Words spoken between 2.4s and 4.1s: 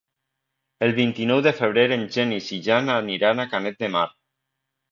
i en Jan aniran a Canet de Mar.